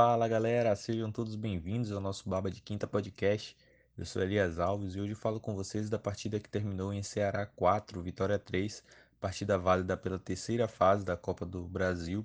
[0.00, 3.56] Fala galera, sejam todos bem-vindos ao nosso Baba de Quinta Podcast.
[3.96, 7.44] Eu sou Elias Alves e hoje falo com vocês da partida que terminou em Ceará
[7.44, 8.84] 4, Vitória 3,
[9.20, 12.24] partida válida pela terceira fase da Copa do Brasil.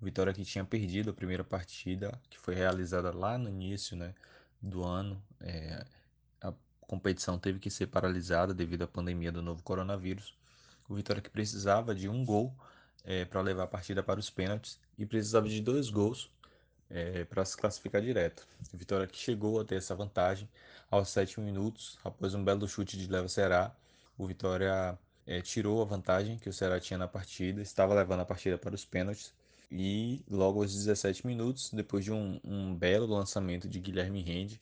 [0.00, 4.14] Vitória que tinha perdido a primeira partida, que foi realizada lá no início né,
[4.62, 5.20] do ano.
[5.40, 5.84] É,
[6.40, 10.38] a competição teve que ser paralisada devido à pandemia do novo coronavírus.
[10.88, 12.54] O Vitória que precisava de um gol
[13.02, 16.30] é, para levar a partida para os pênaltis e precisava de dois gols
[16.90, 18.46] é, para se classificar direto.
[18.72, 20.48] Vitória que chegou a ter essa vantagem
[20.90, 23.74] aos 7 minutos, após um belo chute de Leva Ceará.
[24.16, 28.24] O Vitória é, tirou a vantagem que o Ceará tinha na partida, estava levando a
[28.24, 29.32] partida para os pênaltis.
[29.70, 34.60] E logo aos 17 minutos, depois de um, um belo lançamento de Guilherme Rende,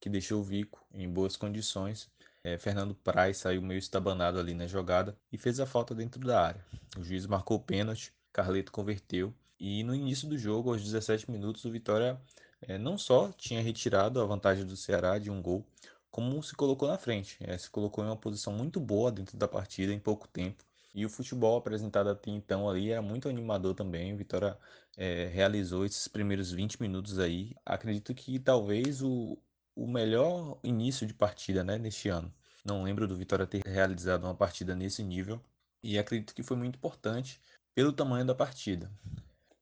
[0.00, 2.10] que deixou o Vico em boas condições,
[2.42, 6.40] é, Fernando Praz saiu meio estabanado ali na jogada e fez a falta dentro da
[6.40, 6.64] área.
[6.98, 11.64] O juiz marcou o pênalti, Carleto converteu e no início do jogo, aos 17 minutos,
[11.66, 12.18] o Vitória
[12.62, 15.66] é, não só tinha retirado a vantagem do Ceará de um gol,
[16.10, 17.36] como se colocou na frente.
[17.40, 20.64] É, se colocou em uma posição muito boa dentro da partida em pouco tempo.
[20.94, 24.14] E o futebol apresentado até então ali era muito animador também.
[24.14, 24.56] O Vitória
[24.96, 27.54] é, realizou esses primeiros 20 minutos aí.
[27.64, 29.38] Acredito que talvez o,
[29.76, 32.32] o melhor início de partida né, neste ano.
[32.64, 35.40] Não lembro do Vitória ter realizado uma partida nesse nível.
[35.82, 37.40] E acredito que foi muito importante
[37.74, 38.90] pelo tamanho da partida.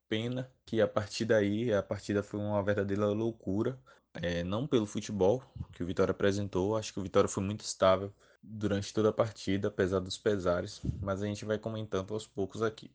[0.09, 3.79] Pena que a partir daí, a partida foi uma verdadeira loucura.
[4.13, 8.11] É, não pelo futebol que o Vitória apresentou, acho que o Vitória foi muito estável
[8.41, 12.91] durante toda a partida, apesar dos pesares, mas a gente vai comentando aos poucos aqui.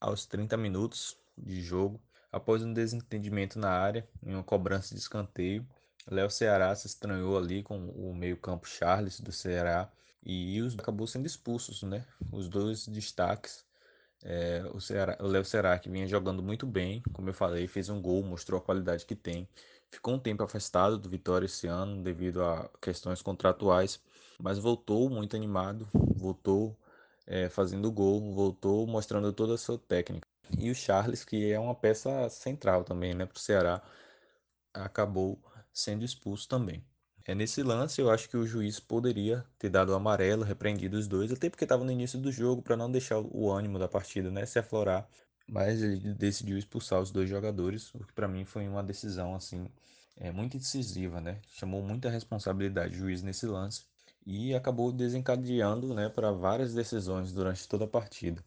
[0.00, 2.00] Aos 30 minutos de jogo,
[2.32, 5.64] após um desentendimento na área, em uma cobrança de escanteio,
[6.08, 9.90] Léo Ceará se estranhou ali com o meio-campo Charles do Ceará
[10.24, 12.04] e os acabou sendo expulsos, né?
[12.32, 13.65] Os dois destaques
[14.24, 17.88] é, o, Ceará, o Léo Ceará, que vinha jogando muito bem, como eu falei, fez
[17.88, 19.48] um gol, mostrou a qualidade que tem.
[19.90, 24.00] Ficou um tempo afastado do Vitória esse ano devido a questões contratuais,
[24.40, 26.76] mas voltou muito animado, voltou
[27.26, 30.26] é, fazendo gol, voltou mostrando toda a sua técnica.
[30.58, 33.82] E o Charles, que é uma peça central também né, para o Ceará,
[34.72, 35.38] acabou
[35.72, 36.84] sendo expulso também.
[37.28, 41.08] É nesse lance eu acho que o juiz poderia ter dado o amarelo, repreendido os
[41.08, 44.30] dois, até porque estava no início do jogo para não deixar o ânimo da partida,
[44.30, 45.08] né, se aflorar.
[45.48, 49.68] Mas ele decidiu expulsar os dois jogadores, o que para mim foi uma decisão assim
[50.16, 51.40] é muito decisiva, né?
[51.48, 53.84] Chamou muita responsabilidade o juiz nesse lance
[54.26, 58.42] e acabou desencadeando, né, para várias decisões durante toda a partida.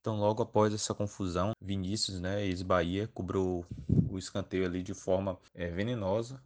[0.00, 3.66] Então, logo após essa confusão, Vinícius, né, ex-Bahia, cobrou
[4.18, 6.40] escanteio ali de forma é, venenosa,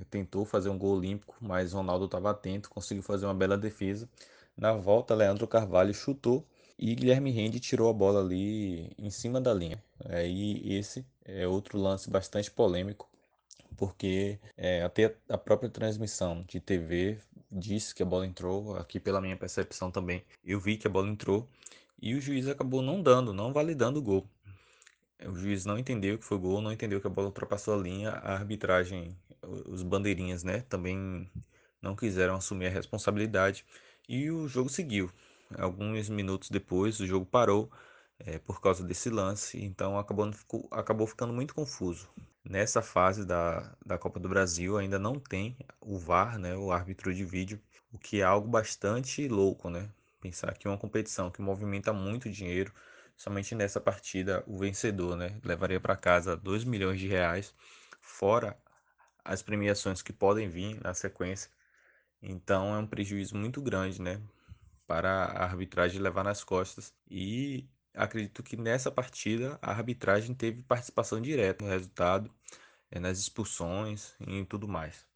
[0.00, 4.08] é, tentou fazer um gol olímpico, mas Ronaldo estava atento, conseguiu fazer uma bela defesa.
[4.56, 6.46] Na volta, Leandro Carvalho chutou
[6.78, 9.82] e Guilherme Rende tirou a bola ali em cima da linha.
[10.06, 13.08] Aí é, esse é outro lance bastante polêmico,
[13.76, 17.18] porque é, até a própria transmissão de TV
[17.50, 21.08] disse que a bola entrou, aqui pela minha percepção também, eu vi que a bola
[21.08, 21.48] entrou
[22.00, 24.26] e o juiz acabou não dando, não validando o gol.
[25.26, 28.10] O juiz não entendeu que foi gol, não entendeu que a bola ultrapassou a linha,
[28.10, 29.16] a arbitragem,
[29.66, 31.30] os bandeirinhas, né, também
[31.80, 33.64] não quiseram assumir a responsabilidade
[34.08, 35.10] e o jogo seguiu.
[35.58, 37.70] Alguns minutos depois, o jogo parou
[38.18, 40.30] é, por causa desse lance, então acabou,
[40.70, 42.08] acabou ficando muito confuso.
[42.44, 47.14] Nessa fase da, da Copa do Brasil ainda não tem o VAR, né, o árbitro
[47.14, 47.60] de vídeo,
[47.92, 49.88] o que é algo bastante louco, né?
[50.20, 52.72] Pensar que uma competição que movimenta muito dinheiro,
[53.16, 57.54] somente nessa partida o vencedor, né, levaria para casa 2 milhões de reais,
[58.00, 58.58] fora
[59.24, 61.50] as premiações que podem vir na sequência.
[62.22, 64.20] Então é um prejuízo muito grande, né,
[64.86, 66.94] para a arbitragem levar nas costas.
[67.10, 72.30] E acredito que nessa partida a arbitragem teve participação direta no resultado,
[72.90, 75.06] eh, nas expulsões e tudo mais.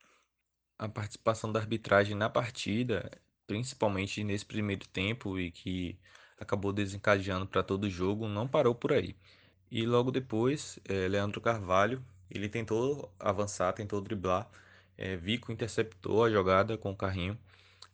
[0.78, 3.10] A participação da arbitragem na partida
[3.48, 5.98] principalmente nesse primeiro tempo e que
[6.40, 9.16] acabou desencadeando para todo o jogo, não parou por aí.
[9.70, 14.48] E logo depois, é, Leandro Carvalho, ele tentou avançar, tentou driblar,
[14.96, 17.38] é, Vico interceptou a jogada com o carrinho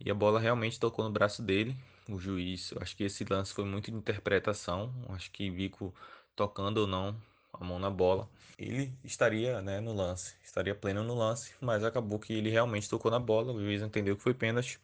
[0.01, 1.77] e a bola realmente tocou no braço dele.
[2.09, 5.95] O juiz, acho que esse lance foi muito de interpretação, acho que Vico
[6.37, 7.17] tocando ou não
[7.53, 12.19] a mão na bola, ele estaria né, no lance, estaria pleno no lance, mas acabou
[12.19, 14.81] que ele realmente tocou na bola, o juiz entendeu que foi pênalti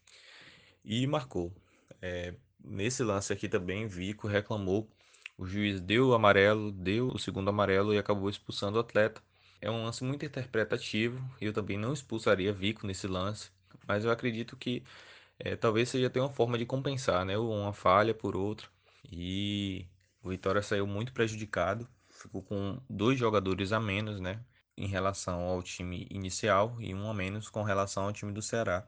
[0.84, 1.52] e marcou.
[2.00, 2.34] É,
[2.64, 4.90] nesse lance aqui também, Vico reclamou.
[5.38, 9.22] O juiz deu o amarelo, deu o segundo amarelo e acabou expulsando o atleta.
[9.60, 11.22] É um lance muito interpretativo.
[11.40, 13.50] Eu também não expulsaria Vico nesse lance,
[13.86, 14.82] mas eu acredito que
[15.38, 17.38] é, talvez seja até uma forma de compensar, né?
[17.38, 18.68] Uma falha por outra.
[19.10, 19.86] E
[20.22, 24.40] o Vitória saiu muito prejudicado, ficou com dois jogadores a menos, né?
[24.80, 28.86] em relação ao time inicial e um a menos com relação ao time do Ceará,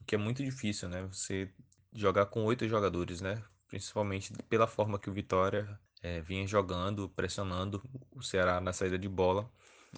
[0.00, 1.02] o que é muito difícil, né?
[1.04, 1.52] Você
[1.92, 3.42] jogar com oito jogadores, né?
[3.68, 9.08] Principalmente pela forma que o Vitória é, vinha jogando, pressionando o Ceará na saída de
[9.08, 9.48] bola.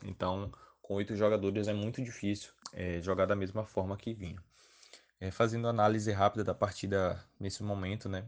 [0.04, 0.50] Então,
[0.80, 4.42] com oito jogadores é muito difícil é, jogar da mesma forma que vinha.
[5.20, 8.24] É, fazendo análise rápida da partida nesse momento, né?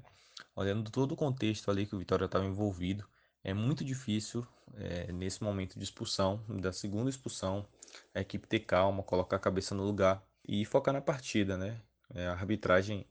[0.55, 3.07] Olhando todo o contexto ali que o Vitória estava envolvido,
[3.43, 4.47] é muito difícil
[4.77, 7.67] é, nesse momento de expulsão, da segunda expulsão,
[8.15, 11.81] a equipe ter calma, colocar a cabeça no lugar e focar na partida, né?
[12.15, 13.07] A arbitragem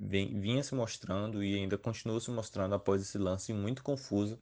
[0.00, 4.40] vem, vinha se mostrando e ainda continua se mostrando após esse lance muito confuso.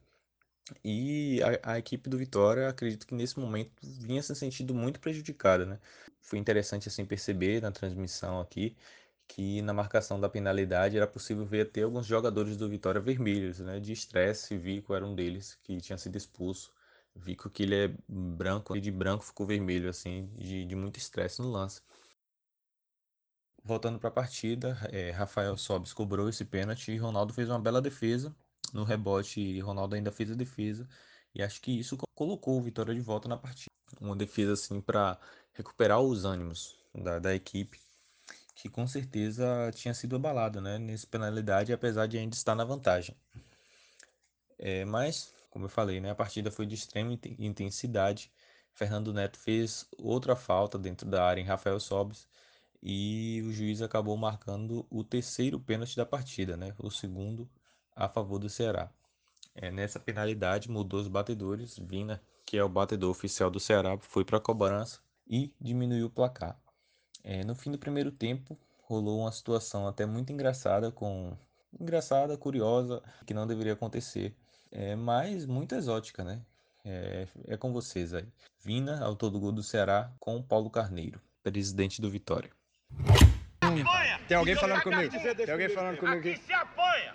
[0.83, 5.65] E a, a, equipe do Vitória, acredito que nesse momento vinha se sentindo muito prejudicada,
[5.65, 5.79] né?
[6.21, 8.77] Foi interessante assim perceber na transmissão aqui
[9.27, 13.79] que na marcação da penalidade era possível ver até alguns jogadores do Vitória vermelhos, né?
[13.79, 16.71] De estresse, Vico era um deles que tinha sido expulso.
[17.15, 21.41] Vico que ele é branco, e de branco ficou vermelho assim, de, de muito estresse
[21.41, 21.81] no lance.
[23.69, 27.79] Voltando para a partida, é, Rafael Sobis cobrou esse pênalti e Ronaldo fez uma bela
[27.79, 28.35] defesa.
[28.73, 30.89] No rebote, Ronaldo ainda fez a defesa.
[31.35, 33.69] E acho que isso colocou o Vitória de volta na partida.
[34.01, 35.19] Uma defesa assim para
[35.53, 37.79] recuperar os ânimos da, da equipe,
[38.55, 39.45] que com certeza
[39.75, 43.15] tinha sido abalada né, nessa penalidade, apesar de ainda estar na vantagem.
[44.57, 48.31] É, mas, como eu falei, né, a partida foi de extrema intensidade.
[48.73, 52.27] Fernando Neto fez outra falta dentro da área em Rafael Sobis
[52.81, 56.73] e o juiz acabou marcando o terceiro pênalti da partida, né?
[56.79, 57.49] O segundo
[57.95, 58.89] a favor do Ceará.
[59.53, 64.23] É, nessa penalidade mudou os batedores, Vina, que é o batedor oficial do Ceará, foi
[64.23, 66.57] para a cobrança e diminuiu o placar.
[67.23, 71.37] É, no fim do primeiro tempo rolou uma situação até muito engraçada com
[71.79, 74.35] engraçada, curiosa, que não deveria acontecer,
[74.71, 76.41] é, mas muito exótica, né?
[76.83, 78.25] É, é com vocês aí.
[78.63, 82.49] Vina, autor do gol do Ceará, com Paulo Carneiro, presidente do Vitória.
[84.27, 85.11] Tem alguém falando comigo?
[85.35, 86.29] Tem alguém falando comigo aqui?
[86.31, 87.13] Aqui se apanha.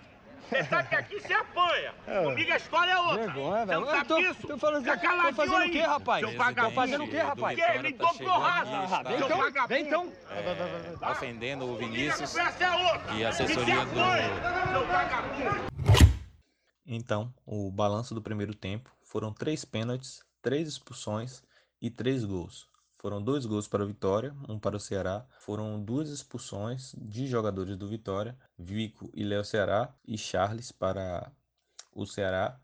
[0.49, 1.93] Você sabe que aqui se apanha.
[2.07, 2.23] É.
[2.23, 3.25] Comigo a história é outra.
[3.25, 3.81] Vergonha, velho.
[3.81, 4.47] Você tô, isso?
[4.47, 6.27] Tô, falando, tô fazendo o quê, rapaz?
[6.27, 6.69] Seu vagabundo.
[6.69, 7.59] Tô fazendo o quê, rapaz?
[7.97, 9.09] Dou porrada.
[9.09, 10.13] Vem então, vem então.
[10.29, 12.43] É, tá ofendendo o Vinícius é
[13.15, 13.95] e a assessoria do...
[16.85, 21.41] Então, o balanço do primeiro tempo foram três pênaltis, três expulsões
[21.81, 22.67] e três gols.
[22.97, 25.25] Foram dois gols para o Vitória, um para o Ceará.
[25.39, 31.31] Foram duas expulsões de jogadores do Vitória, Vico e Léo Ceará e Charles para
[31.91, 32.59] o Ceará.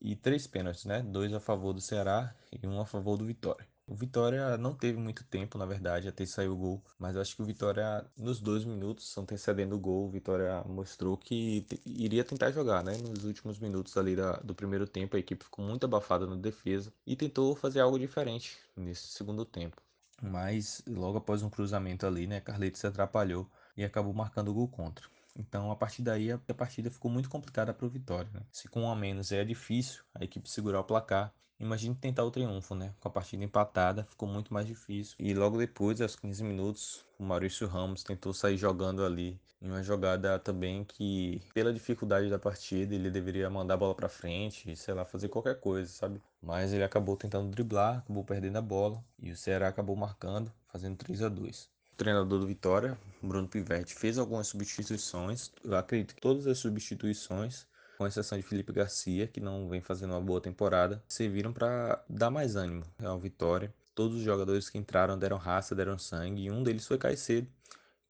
[0.00, 1.02] E três pênaltis, né?
[1.02, 3.68] Dois a favor do Ceará e um a favor do Vitória.
[3.90, 7.42] O Vitória não teve muito tempo, na verdade, até sair o gol, mas acho que
[7.42, 12.84] o Vitória, nos dois minutos, antecedendo o gol, o Vitória mostrou que iria tentar jogar,
[12.84, 12.96] né?
[12.96, 16.92] Nos últimos minutos ali da, do primeiro tempo, a equipe ficou muito abafada na defesa
[17.04, 19.82] e tentou fazer algo diferente nesse segundo tempo.
[20.22, 24.68] Mas logo após um cruzamento ali, né, Carleto se atrapalhou e acabou marcando o gol
[24.68, 25.04] contra.
[25.36, 28.30] Então, a partir daí, a partida ficou muito complicada para o Vitória.
[28.32, 28.40] Né?
[28.50, 32.30] Se com um a menos é difícil a equipe segurar o placar, Imagine tentar o
[32.30, 32.94] triunfo, né?
[32.98, 35.14] Com a partida empatada, ficou muito mais difícil.
[35.18, 39.38] E logo depois, aos 15 minutos, o Maurício Ramos tentou sair jogando ali.
[39.60, 44.08] Em uma jogada também que, pela dificuldade da partida, ele deveria mandar a bola para
[44.08, 46.22] frente, sei lá, fazer qualquer coisa, sabe?
[46.42, 49.04] Mas ele acabou tentando driblar, acabou perdendo a bola.
[49.18, 53.94] E o Ceará acabou marcando, fazendo 3 a 2 o treinador do Vitória, Bruno Pivetti,
[53.94, 55.52] fez algumas substituições.
[55.62, 57.66] Eu acredito que todas as substituições
[57.98, 62.30] com exceção de Felipe Garcia, que não vem fazendo uma boa temporada, serviram para dar
[62.30, 63.70] mais ânimo ao Vitória.
[63.94, 67.46] Todos os jogadores que entraram deram raça, deram sangue, e um deles foi Caicedo,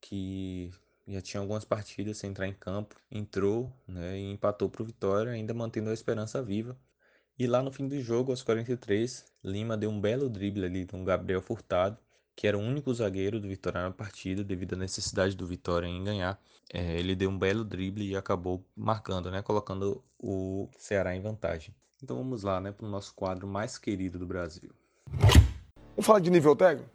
[0.00, 0.70] que
[1.08, 5.32] já tinha algumas partidas sem entrar em campo, entrou né, e empatou para o Vitória,
[5.32, 6.78] ainda mantendo a esperança viva.
[7.36, 11.04] E lá no fim do jogo, aos 43, Lima deu um belo drible ali com
[11.04, 11.98] Gabriel Furtado,
[12.40, 16.02] que era o único zagueiro do Vitória na partida, devido à necessidade do Vitória em
[16.02, 16.40] ganhar.
[16.72, 21.74] É, ele deu um belo drible e acabou marcando, né, colocando o Ceará em vantagem.
[22.02, 24.70] Então vamos lá, né, para o nosso quadro mais querido do Brasil.
[25.90, 26.88] Vamos falar de nível técnico?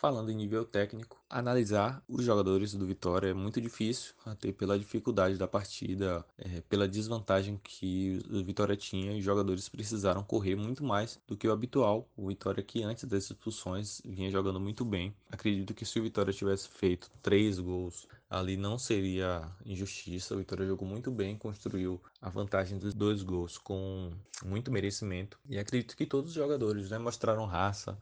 [0.00, 5.36] Falando em nível técnico, analisar os jogadores do Vitória é muito difícil, até pela dificuldade
[5.36, 10.84] da partida, é, pela desvantagem que o Vitória tinha e os jogadores precisaram correr muito
[10.84, 12.08] mais do que o habitual.
[12.16, 15.12] O Vitória que antes das expulsões vinha jogando muito bem.
[15.32, 20.32] Acredito que se o Vitória tivesse feito três gols ali não seria injustiça.
[20.36, 24.12] O Vitória jogou muito bem, construiu a vantagem dos dois gols com
[24.44, 25.40] muito merecimento.
[25.48, 27.98] E acredito que todos os jogadores né, mostraram raça,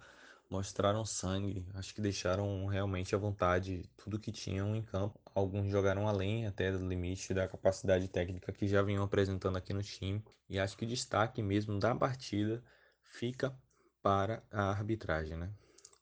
[0.49, 5.21] mostraram sangue, acho que deixaram realmente à vontade tudo que tinham em campo.
[5.35, 9.83] Alguns jogaram além até do limite da capacidade técnica que já vinham apresentando aqui no
[9.83, 10.25] time.
[10.49, 12.63] E acho que o destaque mesmo da partida
[13.03, 13.57] fica
[14.03, 15.51] para a arbitragem, né?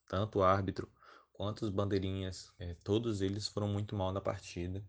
[0.08, 0.90] Tanto o árbitro
[1.32, 4.84] quanto os bandeirinhas, é, todos eles foram muito mal na partida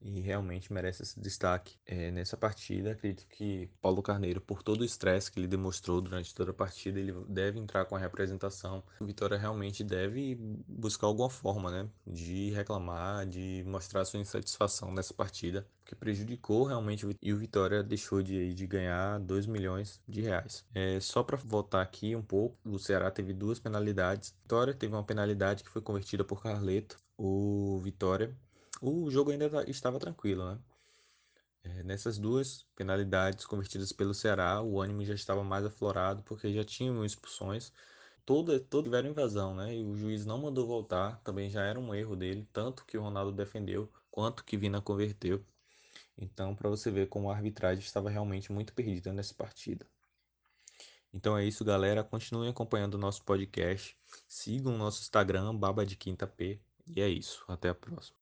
[0.00, 1.76] e realmente merece esse destaque.
[1.86, 6.34] É, nessa partida, acredito que Paulo Carneiro, por todo o estresse que ele demonstrou durante
[6.34, 8.82] toda a partida, ele deve entrar com a representação.
[9.00, 10.36] O Vitória realmente deve
[10.66, 17.06] buscar alguma forma né, de reclamar, de mostrar sua insatisfação nessa partida, que prejudicou realmente
[17.20, 20.64] e o Vitória deixou de, de ganhar 2 milhões de reais.
[20.74, 24.34] É, só para voltar aqui um pouco, o Ceará teve duas penalidades.
[24.42, 26.98] Vitória teve uma penalidade que foi convertida por Carleto.
[27.16, 28.36] O Vitória
[28.80, 30.58] o jogo ainda tá, estava tranquilo, né?
[31.64, 36.64] É, nessas duas penalidades convertidas pelo Ceará, o ânimo já estava mais aflorado porque já
[36.64, 37.72] tinham expulsões.
[38.24, 39.74] Toda, toda tiveram invasão, né?
[39.74, 43.02] E o juiz não mandou voltar, também já era um erro dele, tanto que o
[43.02, 45.44] Ronaldo defendeu, quanto que Vina converteu.
[46.16, 49.86] Então, para você ver como a arbitragem estava realmente muito perdida nessa partida.
[51.12, 52.04] Então é isso, galera.
[52.04, 53.96] Continuem acompanhando o nosso podcast.
[54.28, 56.60] Sigam o nosso Instagram, Baba de Quinta P.
[56.86, 57.44] E é isso.
[57.48, 58.17] Até a próxima.